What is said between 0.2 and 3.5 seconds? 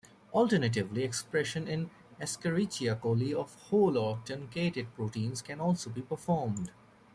Alternatively expression in Escherichia coli